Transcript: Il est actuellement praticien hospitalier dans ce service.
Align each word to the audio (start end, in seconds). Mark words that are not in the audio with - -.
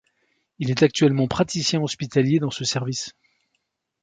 Il 0.57 0.71
est 0.71 0.81
actuellement 0.81 1.27
praticien 1.27 1.79
hospitalier 1.83 2.39
dans 2.39 2.49
ce 2.49 2.63
service. 2.63 3.13